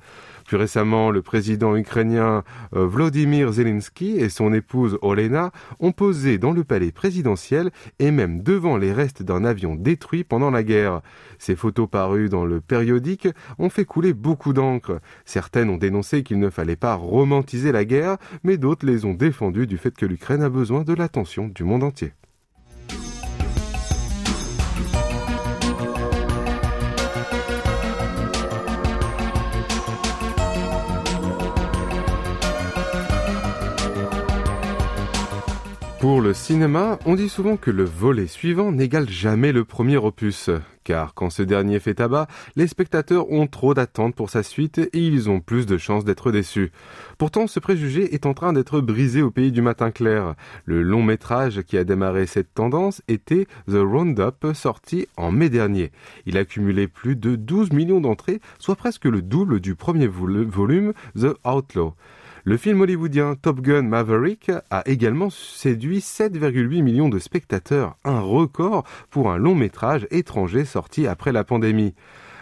Plus 0.51 0.57
récemment, 0.57 1.13
le 1.13 1.23
président 1.23 1.77
ukrainien 1.77 2.43
euh, 2.75 2.85
Vladimir 2.85 3.53
Zelensky 3.53 4.17
et 4.17 4.29
son 4.29 4.53
épouse 4.53 4.99
Olena 5.01 5.53
ont 5.79 5.93
posé 5.93 6.39
dans 6.39 6.51
le 6.51 6.65
palais 6.65 6.91
présidentiel 6.91 7.71
et 8.01 8.11
même 8.11 8.43
devant 8.43 8.77
les 8.77 8.93
restes 8.93 9.23
d'un 9.23 9.45
avion 9.45 9.77
détruit 9.77 10.25
pendant 10.25 10.51
la 10.51 10.65
guerre. 10.65 11.03
Ces 11.39 11.55
photos 11.55 11.89
parues 11.89 12.29
dans 12.29 12.45
le 12.45 12.61
périodique 12.61 13.29
ont 13.61 13.71
fait 13.71 13.85
couler 13.85 14.13
beaucoup 14.13 14.53
d'encre. 14.53 15.01
Certaines 15.25 15.71
ont 15.71 15.77
dénoncé 15.77 16.25
qu'il 16.25 16.41
ne 16.41 16.51
fallait 16.51 16.75
pas 16.75 16.97
romantiser 16.97 17.71
la 17.71 17.85
guerre, 17.85 18.17
mais 18.43 18.57
d'autres 18.57 18.87
les 18.87 19.05
ont 19.05 19.15
défendues 19.15 19.69
du 19.69 19.79
fait 19.79 19.95
que 19.97 20.05
l'Ukraine 20.05 20.43
a 20.43 20.49
besoin 20.49 20.83
de 20.83 20.95
l'attention 20.95 21.47
du 21.47 21.63
monde 21.63 21.85
entier. 21.85 22.13
Pour 36.01 36.23
le 36.23 36.33
cinéma, 36.33 36.99
on 37.05 37.15
dit 37.15 37.29
souvent 37.29 37.59
que 37.59 37.71
le 37.71 37.85
volet 37.85 38.27
suivant 38.27 38.73
n'égale 38.73 39.11
jamais 39.11 39.53
le 39.53 39.67
premier 39.67 39.99
opus, 39.99 40.49
car 40.83 41.13
quand 41.13 41.29
ce 41.29 41.43
dernier 41.43 41.79
fait 41.79 41.93
tabac, 41.93 42.27
les 42.57 42.69
spectateurs 42.69 43.31
ont 43.31 43.47
trop 43.47 43.75
d'attentes 43.75 44.15
pour 44.15 44.31
sa 44.31 44.43
suite 44.43 44.79
et 44.79 44.89
ils 44.95 45.29
ont 45.29 45.41
plus 45.41 45.67
de 45.67 45.77
chances 45.77 46.07
d'être 46.07 46.33
déçus. 46.33 46.73
Pourtant, 47.19 47.47
ce 47.47 47.61
préjugé 47.61 48.15
est 48.15 48.25
en 48.25 48.33
train 48.33 48.55
d'être 48.55 48.81
brisé 48.81 49.21
au 49.21 49.31
pays 49.31 49.53
du 49.53 49.61
matin 49.61 49.91
clair. 49.91 50.37
Le 50.65 50.81
long 50.81 51.03
métrage 51.03 51.61
qui 51.65 51.77
a 51.77 51.85
démarré 51.85 52.27
cette 52.27 52.55
tendance 52.55 53.03
était 53.07 53.47
The 53.69 53.83
Roundup, 53.83 54.47
sorti 54.55 55.07
en 55.19 55.31
mai 55.31 55.51
dernier. 55.51 55.93
Il 56.25 56.39
a 56.39 56.47
cumulé 56.47 56.89
plus 56.89 57.15
de 57.15 57.37
12 57.37 57.73
millions 57.73 58.01
d'entrées, 58.01 58.41
soit 58.59 58.75
presque 58.75 59.05
le 59.05 59.21
double 59.21 59.61
du 59.61 59.75
premier 59.75 60.07
volume 60.07 60.95
The 61.15 61.37
Outlaw. 61.45 61.95
Le 62.45 62.57
film 62.57 62.81
hollywoodien 62.81 63.35
Top 63.35 63.61
Gun 63.61 63.83
Maverick 63.83 64.51
a 64.71 64.83
également 64.87 65.29
séduit 65.29 65.99
7,8 65.99 66.83
millions 66.83 67.11
de 67.11 67.19
spectateurs, 67.19 67.97
un 68.03 68.21
record 68.21 68.85
pour 69.11 69.31
un 69.31 69.37
long 69.37 69.55
métrage 69.55 70.07
étranger 70.11 70.65
sorti 70.65 71.07
après 71.07 71.33
la 71.33 71.45
pandémie. 71.45 71.95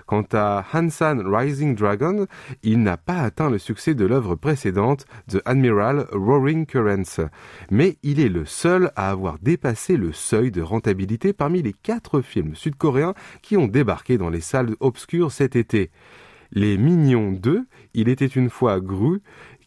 Quant 0.07 0.25
à 0.33 0.65
Hansan 0.73 1.21
Rising 1.27 1.75
Dragon, 1.75 2.27
il 2.63 2.81
n'a 2.81 2.97
pas 2.97 3.19
atteint 3.19 3.51
le 3.51 3.59
succès 3.59 3.97
de 3.97 4.07
l'œuvre 4.07 4.37
précédente, 4.37 5.05
The 5.29 5.43
Admiral 5.45 6.07
Roaring 6.13 6.65
Currents, 6.65 7.29
mais 7.73 7.99
il 8.05 8.21
est 8.21 8.31
le 8.31 8.45
seul 8.45 8.93
à 8.95 9.11
avoir 9.11 9.41
dépassé 9.41 9.97
le 9.97 10.13
seuil 10.13 10.53
de 10.53 10.63
rentabilité 10.63 11.33
parmi 11.33 11.61
les 11.61 11.75
quatre 11.75 12.21
films 12.21 12.55
sud-coréens 12.55 13.15
qui 13.43 13.57
ont 13.57 13.67
débarqué 13.67 14.17
dans 14.17 14.31
les 14.31 14.41
salles 14.41 14.77
obscures 14.79 15.33
cet 15.33 15.57
été. 15.57 15.91
Les 16.53 16.79
Mignons 16.79 17.33
2, 17.33 17.67
Il 17.93 18.09
était 18.09 18.25
une 18.25 18.49
fois 18.49 18.81
Gru, 18.81 19.21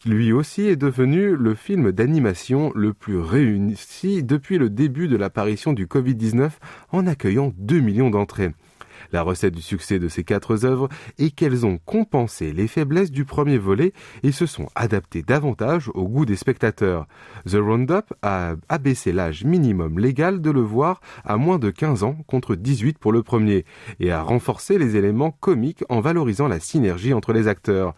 lui 0.04 0.32
aussi 0.32 0.62
est 0.62 0.76
devenu 0.76 1.36
le 1.36 1.54
film 1.54 1.92
d'animation 1.92 2.72
le 2.74 2.92
plus 2.92 3.18
réussi 3.18 4.22
depuis 4.22 4.58
le 4.58 4.68
début 4.68 5.06
de 5.06 5.16
l'apparition 5.16 5.72
du 5.72 5.86
Covid-19 5.86 6.50
en 6.90 7.06
accueillant 7.06 7.52
2 7.56 7.80
millions 7.80 8.10
d'entrées. 8.10 8.52
La 9.12 9.22
recette 9.22 9.54
du 9.54 9.62
succès 9.62 9.98
de 9.98 10.08
ces 10.08 10.24
quatre 10.24 10.64
œuvres 10.64 10.88
est 11.18 11.30
qu'elles 11.30 11.66
ont 11.66 11.78
compensé 11.84 12.52
les 12.52 12.66
faiblesses 12.66 13.10
du 13.10 13.24
premier 13.24 13.58
volet 13.58 13.92
et 14.22 14.32
se 14.32 14.46
sont 14.46 14.68
adaptées 14.74 15.22
davantage 15.22 15.90
au 15.94 16.08
goût 16.08 16.24
des 16.24 16.36
spectateurs. 16.36 17.06
The 17.46 17.56
Roundup 17.56 18.12
a 18.22 18.54
abaissé 18.68 19.12
l'âge 19.12 19.44
minimum 19.44 19.98
légal 19.98 20.40
de 20.40 20.50
le 20.50 20.60
voir 20.60 21.00
à 21.24 21.36
moins 21.36 21.58
de 21.58 21.70
15 21.70 22.02
ans 22.04 22.16
contre 22.26 22.54
18 22.54 22.98
pour 22.98 23.12
le 23.12 23.22
premier 23.22 23.64
et 24.00 24.10
a 24.10 24.22
renforcé 24.22 24.78
les 24.78 24.96
éléments 24.96 25.30
comiques 25.30 25.84
en 25.88 26.00
valorisant 26.00 26.48
la 26.48 26.60
synergie 26.60 27.14
entre 27.14 27.32
les 27.32 27.48
acteurs. 27.48 27.94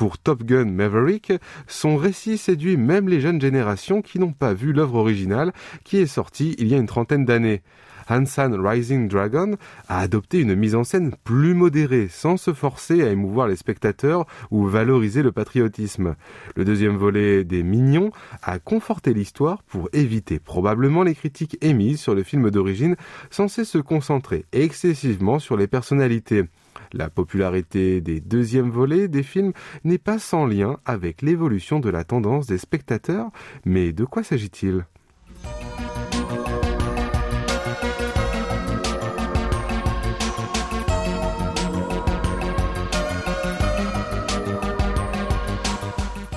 Pour 0.00 0.16
Top 0.16 0.44
Gun 0.44 0.64
Maverick, 0.64 1.34
son 1.66 1.98
récit 1.98 2.38
séduit 2.38 2.78
même 2.78 3.06
les 3.06 3.20
jeunes 3.20 3.38
générations 3.38 4.00
qui 4.00 4.18
n'ont 4.18 4.32
pas 4.32 4.54
vu 4.54 4.72
l'œuvre 4.72 4.94
originale 4.94 5.52
qui 5.84 5.98
est 5.98 6.06
sortie 6.06 6.56
il 6.58 6.68
y 6.68 6.74
a 6.74 6.78
une 6.78 6.86
trentaine 6.86 7.26
d'années. 7.26 7.60
Hansan 8.08 8.54
Rising 8.66 9.08
Dragon 9.08 9.58
a 9.88 9.98
adopté 9.98 10.40
une 10.40 10.54
mise 10.54 10.74
en 10.74 10.84
scène 10.84 11.14
plus 11.22 11.52
modérée, 11.52 12.08
sans 12.08 12.38
se 12.38 12.54
forcer 12.54 13.02
à 13.02 13.10
émouvoir 13.10 13.46
les 13.46 13.56
spectateurs 13.56 14.24
ou 14.50 14.64
valoriser 14.64 15.22
le 15.22 15.32
patriotisme. 15.32 16.16
Le 16.56 16.64
deuxième 16.64 16.96
volet 16.96 17.44
des 17.44 17.62
Mignons 17.62 18.10
a 18.42 18.58
conforté 18.58 19.12
l'histoire 19.12 19.62
pour 19.64 19.90
éviter 19.92 20.38
probablement 20.38 21.02
les 21.02 21.14
critiques 21.14 21.58
émises 21.60 22.00
sur 22.00 22.14
le 22.14 22.22
film 22.22 22.50
d'origine, 22.50 22.96
censé 23.30 23.66
se 23.66 23.76
concentrer 23.76 24.46
excessivement 24.52 25.38
sur 25.38 25.58
les 25.58 25.66
personnalités. 25.66 26.44
La 26.92 27.08
popularité 27.08 28.00
des 28.00 28.20
deuxièmes 28.20 28.70
volets 28.70 29.06
des 29.06 29.22
films 29.22 29.52
n'est 29.84 29.98
pas 29.98 30.18
sans 30.18 30.44
lien 30.44 30.78
avec 30.84 31.22
l'évolution 31.22 31.78
de 31.78 31.88
la 31.88 32.02
tendance 32.02 32.46
des 32.46 32.58
spectateurs, 32.58 33.30
mais 33.64 33.92
de 33.92 34.04
quoi 34.04 34.24
s'agit-il? 34.24 34.84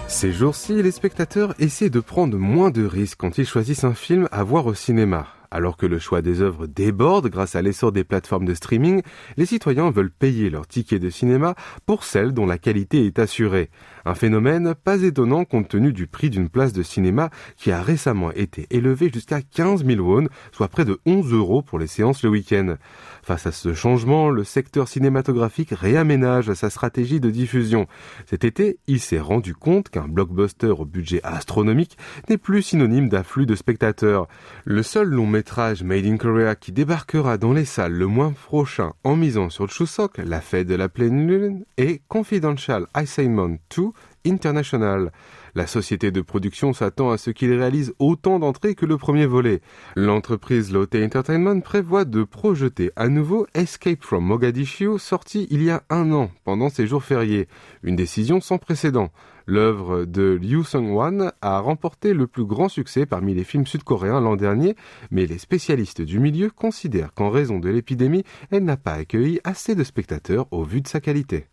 Ces 0.08 0.32
jours-ci, 0.32 0.82
les 0.82 0.92
spectateurs 0.92 1.54
essaient 1.60 1.90
de 1.90 2.00
prendre 2.00 2.38
moins 2.38 2.70
de 2.70 2.86
risques 2.86 3.18
quand 3.20 3.38
ils 3.40 3.46
choisissent 3.46 3.84
un 3.84 3.94
film 3.94 4.30
à 4.32 4.44
voir 4.44 4.68
au 4.68 4.74
cinéma. 4.74 5.28
Alors 5.54 5.78
que 5.78 5.86
le 5.86 6.00
choix 6.00 6.24
des 6.24 6.42
œuvres 6.42 6.66
déborde 6.66 7.30
grâce 7.30 7.56
à 7.56 7.62
l'essor 7.62 7.92
des 7.92 8.04
plateformes 8.04 8.46
de 8.46 8.56
streaming, 8.56 9.04
les 9.38 9.46
citoyens 9.46 9.92
veulent 9.92 10.10
payer 10.10 10.50
leur 10.50 10.66
ticket 10.66 10.98
de 10.98 11.12
cinéma 11.12 11.54
pour 11.86 12.06
celles 12.06 12.34
dont 12.34 12.48
la 12.48 12.58
qualité 12.58 13.06
est 13.06 13.20
assurée. 13.20 13.70
Un 14.06 14.16
phénomène 14.16 14.74
pas 14.76 15.02
étonnant 15.02 15.46
compte 15.46 15.70
tenu 15.70 15.94
du 15.94 16.08
prix 16.08 16.30
d'une 16.30 16.50
place 16.50 16.74
de 16.74 16.84
cinéma 16.84 17.30
qui 17.56 17.72
a 17.72 17.82
récemment 17.82 18.32
été 18.32 18.68
élevé 18.70 19.10
jusqu'à 19.14 19.42
15 19.42 19.86
000 19.86 20.02
won, 20.02 20.28
soit 20.52 20.68
près 20.68 20.86
de 20.86 21.00
11 21.06 21.32
euros 21.34 21.62
pour 21.62 21.80
les 21.80 21.88
séances 21.88 22.24
le 22.24 22.30
week-end. 22.30 22.76
Face 23.22 23.48
à 23.48 23.52
ce 23.54 23.74
changement, 23.74 24.30
le 24.30 24.44
secteur 24.44 24.88
cinématographique 24.90 25.72
réaménage 25.72 26.54
sa 26.54 26.70
stratégie 26.70 27.22
de 27.22 27.30
diffusion. 27.30 27.88
Cet 28.26 28.44
été, 28.44 28.78
il 28.88 29.00
s'est 29.00 29.20
rendu 29.20 29.56
compte 29.56 29.90
qu'un 29.90 30.08
blockbuster 30.08 30.68
au 30.78 30.86
budget 30.86 31.22
astronomique 31.24 31.98
n'est 32.30 32.38
plus 32.38 32.62
synonyme 32.62 33.08
d'afflux 33.08 33.46
de 33.46 33.56
spectateurs. 33.56 34.28
Le 34.66 34.84
seul 34.84 35.08
long 35.08 35.28
métrage 35.28 35.84
Made 35.84 36.06
in 36.06 36.18
Korea 36.18 36.56
qui 36.56 36.74
débarquera 36.74 37.38
dans 37.38 37.54
les 37.54 37.66
salles 37.66 37.94
le 37.94 38.08
mois 38.08 38.32
prochain 38.32 38.94
en 39.04 39.16
misant 39.16 39.50
sur 39.50 39.70
Chuseok, 39.70 40.18
la 40.18 40.42
fête 40.42 40.68
de 40.68 40.76
la 40.76 40.90
pleine 40.90 41.28
lune, 41.28 41.64
est 41.78 42.02
Confidential 42.08 42.88
Assignment 42.94 43.58
2 43.76 43.93
International. 44.26 45.12
La 45.56 45.68
société 45.68 46.12
de 46.12 46.22
production 46.22 46.74
s'attend 46.74 47.12
à 47.12 47.18
ce 47.18 47.30
qu'il 47.30 47.54
réalise 47.54 47.94
autant 48.00 48.40
d'entrées 48.40 48.76
que 48.76 48.86
le 48.86 48.98
premier 48.98 49.26
volet. 49.26 49.62
L'entreprise 49.96 50.72
Lotte 50.72 50.96
Entertainment 50.96 51.62
prévoit 51.62 52.06
de 52.06 52.24
projeter 52.24 52.92
à 52.96 53.08
nouveau 53.08 53.46
Escape 53.54 54.04
from 54.04 54.26
Mogadishu, 54.26 54.98
sorti 54.98 55.48
il 55.52 55.62
y 55.62 55.70
a 55.70 55.84
un 55.90 56.12
an, 56.12 56.32
pendant 56.44 56.70
ses 56.70 56.88
jours 56.88 57.04
fériés. 57.04 57.48
Une 57.84 57.96
décision 57.96 58.42
sans 58.42 58.58
précédent. 58.58 59.12
L'œuvre 59.46 60.06
de 60.06 60.40
Liu 60.42 60.64
Sung-wan 60.64 61.34
a 61.42 61.60
remporté 61.60 62.14
le 62.14 62.28
plus 62.28 62.46
grand 62.46 62.70
succès 62.70 63.06
parmi 63.06 63.34
les 63.34 63.44
films 63.44 63.68
sud-coréens 63.68 64.22
l'an 64.22 64.38
dernier, 64.38 64.76
mais 65.12 65.26
les 65.26 65.38
spécialistes 65.38 66.02
du 66.02 66.20
milieu 66.20 66.50
considèrent 66.50 67.14
qu'en 67.14 67.30
raison 67.30 67.60
de 67.60 67.70
l'épidémie, 67.70 68.24
elle 68.52 68.64
n'a 68.64 68.78
pas 68.78 68.94
accueilli 68.94 69.40
assez 69.44 69.76
de 69.76 69.84
spectateurs 69.84 70.48
au 70.52 70.64
vu 70.64 70.82
de 70.82 70.88
sa 70.88 71.02
qualité. 71.02 71.48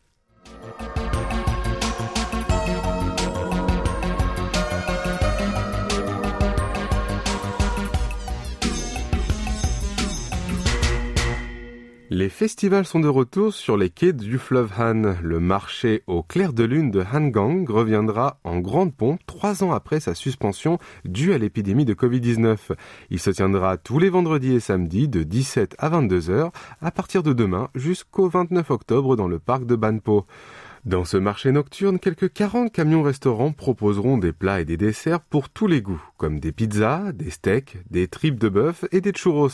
Les 12.13 12.29
festivals 12.29 12.87
sont 12.87 12.99
de 12.99 13.07
retour 13.07 13.55
sur 13.55 13.77
les 13.77 13.89
quais 13.89 14.13
du 14.13 14.37
fleuve 14.37 14.73
Han. 14.77 15.15
Le 15.23 15.39
marché 15.39 16.03
au 16.09 16.25
clair 16.25 16.53
de 16.53 16.65
lune 16.65 16.91
de 16.91 17.05
Hangang 17.05 17.65
reviendra 17.71 18.41
en 18.43 18.59
grande 18.59 18.93
pompe 18.93 19.21
trois 19.27 19.63
ans 19.63 19.71
après 19.71 20.01
sa 20.01 20.17
suspension 20.17 20.81
due 21.05 21.33
à 21.35 21.39
l'épidémie 21.39 21.85
de 21.85 21.95
Covid-19. 21.95 22.73
Il 23.11 23.21
se 23.21 23.31
tiendra 23.31 23.77
tous 23.77 24.01
les 24.01 24.11
vendredis 24.11 24.55
et 24.55 24.61
samedis 24.61 25.07
de 25.07 25.23
17 25.23 25.77
à 25.79 25.89
22 25.89 26.31
heures 26.31 26.51
à 26.81 26.91
partir 26.91 27.23
de 27.23 27.33
demain 27.33 27.69
jusqu'au 27.77 28.29
29 28.29 28.73
octobre 28.73 29.15
dans 29.15 29.29
le 29.29 29.39
parc 29.39 29.65
de 29.65 29.77
Banpo. 29.77 30.27
Dans 30.87 31.05
ce 31.05 31.19
marché 31.19 31.53
nocturne, 31.53 31.99
quelques 31.99 32.33
40 32.33 32.73
camions 32.73 33.03
restaurants 33.03 33.53
proposeront 33.53 34.17
des 34.17 34.33
plats 34.33 34.63
et 34.63 34.65
des 34.65 34.79
desserts 34.79 35.21
pour 35.21 35.51
tous 35.51 35.67
les 35.67 35.83
goûts, 35.83 36.03
comme 36.17 36.41
des 36.41 36.53
pizzas, 36.53 37.13
des 37.13 37.29
steaks, 37.29 37.77
des 37.91 38.09
tripes 38.09 38.41
de 38.41 38.49
bœuf 38.49 38.87
et 38.91 39.03
des 39.03 39.13
churros. 39.13 39.51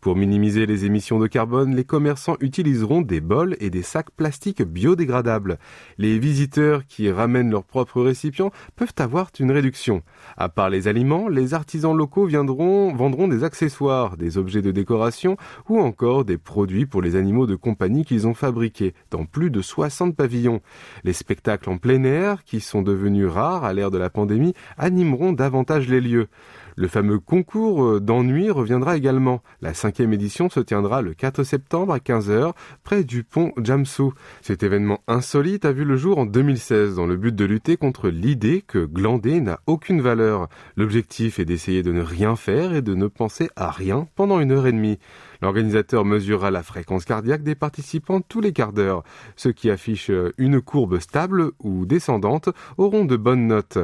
Pour 0.00 0.16
minimiser 0.16 0.66
les 0.66 0.84
émissions 0.84 1.20
de 1.20 1.28
carbone, 1.28 1.76
les 1.76 1.84
commerçants 1.84 2.36
utiliseront 2.40 3.02
des 3.02 3.20
bols 3.20 3.56
et 3.60 3.70
des 3.70 3.82
sacs 3.82 4.10
plastiques 4.10 4.64
biodégradables. 4.64 5.58
Les 5.96 6.18
visiteurs 6.18 6.84
qui 6.86 7.08
ramènent 7.08 7.52
leurs 7.52 7.62
propres 7.62 8.02
récipients 8.02 8.50
peuvent 8.74 8.94
avoir 8.98 9.30
une 9.38 9.52
réduction. 9.52 10.02
À 10.36 10.48
part 10.48 10.70
les 10.70 10.88
aliments, 10.88 11.28
les 11.28 11.54
artisans 11.54 11.96
locaux 11.96 12.26
viendront, 12.26 12.92
vendront 12.92 13.28
des 13.28 13.44
accessoires, 13.44 14.16
des 14.16 14.38
objets 14.38 14.62
de 14.62 14.72
décoration 14.72 15.36
ou 15.68 15.78
encore 15.78 16.24
des 16.24 16.36
produits 16.36 16.86
pour 16.86 17.00
les 17.00 17.14
animaux 17.14 17.46
de 17.46 17.54
compagnie 17.54 18.04
qu'ils 18.04 18.26
ont 18.26 18.34
fabriqués 18.34 18.92
dans 19.12 19.24
plus 19.24 19.52
de 19.52 19.62
60 19.62 20.16
pavillons. 20.16 20.60
Les 21.04 21.12
spectacles 21.12 21.70
en 21.70 21.78
plein 21.78 22.04
air, 22.04 22.44
qui 22.44 22.60
sont 22.60 22.82
devenus 22.82 23.26
rares 23.26 23.64
à 23.64 23.72
l'ère 23.72 23.90
de 23.90 23.98
la 23.98 24.10
pandémie, 24.10 24.54
animeront 24.78 25.32
davantage 25.32 25.88
les 25.88 26.00
lieux. 26.00 26.28
Le 26.76 26.88
fameux 26.88 27.20
concours 27.20 27.84
euh, 27.84 28.00
d'ennui 28.00 28.50
reviendra 28.50 28.96
également. 28.96 29.42
La 29.62 29.74
cinquième 29.74 30.12
édition 30.12 30.50
se 30.50 30.58
tiendra 30.58 31.02
le 31.02 31.14
4 31.14 31.44
septembre 31.44 31.92
à 31.92 31.98
15h 31.98 32.52
près 32.82 33.04
du 33.04 33.22
pont 33.22 33.52
Jamsu. 33.62 34.10
Cet 34.42 34.64
événement 34.64 35.00
insolite 35.06 35.64
a 35.64 35.72
vu 35.72 35.84
le 35.84 35.96
jour 35.96 36.18
en 36.18 36.26
2016 36.26 36.96
dans 36.96 37.06
le 37.06 37.16
but 37.16 37.34
de 37.34 37.44
lutter 37.44 37.76
contre 37.76 38.08
l'idée 38.08 38.64
que 38.66 38.84
glander 38.84 39.40
n'a 39.40 39.60
aucune 39.66 40.00
valeur. 40.00 40.48
L'objectif 40.76 41.38
est 41.38 41.44
d'essayer 41.44 41.84
de 41.84 41.92
ne 41.92 42.02
rien 42.02 42.34
faire 42.34 42.74
et 42.74 42.82
de 42.82 42.94
ne 42.94 43.06
penser 43.06 43.50
à 43.54 43.70
rien 43.70 44.08
pendant 44.16 44.40
une 44.40 44.50
heure 44.50 44.66
et 44.66 44.72
demie. 44.72 44.98
L'organisateur 45.44 46.06
mesurera 46.06 46.50
la 46.50 46.62
fréquence 46.62 47.04
cardiaque 47.04 47.42
des 47.42 47.54
participants 47.54 48.22
tous 48.22 48.40
les 48.40 48.54
quarts 48.54 48.72
d'heure. 48.72 49.04
Ceux 49.36 49.52
qui 49.52 49.70
affichent 49.70 50.10
une 50.38 50.62
courbe 50.62 50.98
stable 51.00 51.50
ou 51.58 51.84
descendante 51.84 52.48
auront 52.78 53.04
de 53.04 53.18
bonnes 53.18 53.46
notes. 53.46 53.76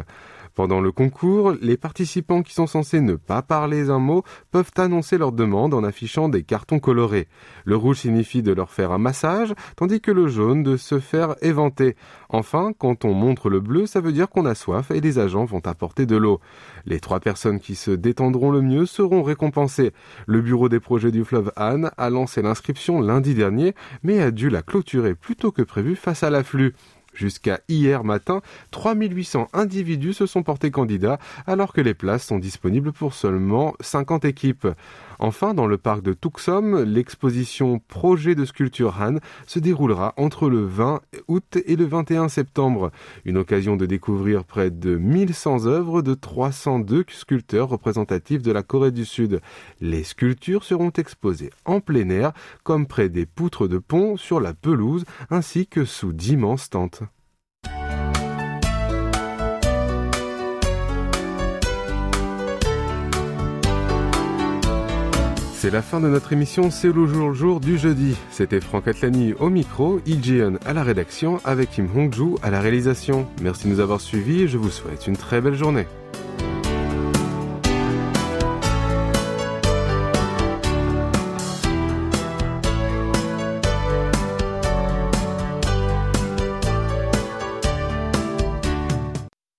Pendant 0.54 0.80
le 0.80 0.92
concours, 0.92 1.54
les 1.60 1.76
participants 1.76 2.42
qui 2.42 2.54
sont 2.54 2.66
censés 2.66 3.00
ne 3.00 3.14
pas 3.14 3.42
parler 3.42 3.90
un 3.90 3.98
mot 3.98 4.24
peuvent 4.50 4.72
annoncer 4.76 5.16
leur 5.16 5.32
demande 5.32 5.74
en 5.74 5.84
affichant 5.84 6.28
des 6.28 6.42
cartons 6.42 6.80
colorés. 6.80 7.28
Le 7.64 7.76
rouge 7.76 7.98
signifie 7.98 8.42
de 8.42 8.52
leur 8.52 8.70
faire 8.70 8.92
un 8.92 8.98
massage, 8.98 9.54
tandis 9.76 10.00
que 10.00 10.10
le 10.10 10.28
jaune 10.28 10.62
de 10.62 10.76
se 10.76 10.98
faire 10.98 11.36
éventer. 11.42 11.96
Enfin, 12.28 12.72
quand 12.78 13.04
on 13.04 13.14
montre 13.14 13.48
le 13.48 13.60
bleu, 13.60 13.86
ça 13.86 14.00
veut 14.00 14.12
dire 14.12 14.28
qu'on 14.28 14.46
a 14.46 14.54
soif 14.54 14.90
et 14.90 15.00
les 15.00 15.18
agents 15.18 15.44
vont 15.44 15.66
apporter 15.66 16.06
de 16.06 16.16
l'eau. 16.16 16.40
Les 16.84 17.00
trois 17.00 17.20
personnes 17.20 17.60
qui 17.60 17.74
se 17.74 17.90
détendront 17.90 18.50
le 18.50 18.62
mieux 18.62 18.86
seront 18.86 19.22
récompensées. 19.22 19.92
Le 20.26 20.40
bureau 20.40 20.68
des 20.68 20.80
projets 20.80 21.10
du 21.10 21.24
fleuve 21.24 21.52
Anne 21.56 21.90
a 21.96 22.10
lancé 22.10 22.42
l'inscription 22.42 23.00
lundi 23.00 23.34
dernier, 23.34 23.74
mais 24.02 24.20
a 24.20 24.30
dû 24.30 24.50
la 24.50 24.62
clôturer 24.62 25.14
plus 25.14 25.36
tôt 25.36 25.52
que 25.52 25.62
prévu 25.62 25.96
face 25.96 26.22
à 26.22 26.30
l'afflux. 26.30 26.74
Jusqu'à 27.12 27.60
hier 27.68 28.04
matin, 28.04 28.40
3800 28.70 29.48
individus 29.52 30.14
se 30.14 30.26
sont 30.26 30.42
portés 30.42 30.70
candidats 30.70 31.18
alors 31.46 31.72
que 31.72 31.80
les 31.80 31.94
places 31.94 32.24
sont 32.24 32.38
disponibles 32.38 32.92
pour 32.92 33.14
seulement 33.14 33.74
50 33.80 34.24
équipes. 34.24 34.68
Enfin, 35.22 35.52
dans 35.52 35.66
le 35.66 35.76
parc 35.76 36.00
de 36.00 36.14
Tuxum, 36.14 36.82
l'exposition 36.82 37.78
Projet 37.78 38.34
de 38.34 38.46
sculpture 38.46 38.96
Han 38.98 39.16
se 39.46 39.58
déroulera 39.58 40.14
entre 40.16 40.48
le 40.48 40.64
20 40.64 41.02
août 41.28 41.58
et 41.66 41.76
le 41.76 41.84
21 41.84 42.30
septembre. 42.30 42.90
Une 43.26 43.36
occasion 43.36 43.76
de 43.76 43.84
découvrir 43.84 44.44
près 44.44 44.70
de 44.70 44.96
1100 44.96 45.66
œuvres 45.66 46.00
de 46.00 46.14
302 46.14 47.04
sculpteurs 47.10 47.68
représentatifs 47.68 48.40
de 48.40 48.50
la 48.50 48.62
Corée 48.62 48.92
du 48.92 49.04
Sud. 49.04 49.42
Les 49.82 50.04
sculptures 50.04 50.64
seront 50.64 50.90
exposées 50.96 51.50
en 51.66 51.80
plein 51.80 52.08
air, 52.08 52.32
comme 52.62 52.86
près 52.86 53.10
des 53.10 53.26
poutres 53.26 53.68
de 53.68 53.76
pont, 53.76 54.16
sur 54.16 54.40
la 54.40 54.54
pelouse, 54.54 55.04
ainsi 55.28 55.66
que 55.66 55.84
sous 55.84 56.14
d'immenses 56.14 56.70
tentes. 56.70 57.02
C'est 65.60 65.70
la 65.70 65.82
fin 65.82 66.00
de 66.00 66.08
notre 66.08 66.32
émission 66.32 66.70
C'est 66.70 66.90
le 66.90 67.06
jour 67.06 67.28
le 67.28 67.34
jour 67.34 67.60
du 67.60 67.76
jeudi. 67.76 68.16
C'était 68.30 68.62
Franck 68.62 68.88
Atlani 68.88 69.34
au 69.34 69.50
micro, 69.50 70.00
Iljeon 70.06 70.58
à 70.64 70.72
la 70.72 70.82
rédaction 70.82 71.38
avec 71.44 71.72
Kim 71.72 71.86
Hongju 71.94 72.36
à 72.42 72.48
la 72.48 72.62
réalisation. 72.62 73.26
Merci 73.42 73.66
de 73.66 73.74
nous 73.74 73.80
avoir 73.80 74.00
suivis 74.00 74.44
et 74.44 74.48
je 74.48 74.56
vous 74.56 74.70
souhaite 74.70 75.06
une 75.06 75.18
très 75.18 75.42
belle 75.42 75.56
journée. 75.56 75.84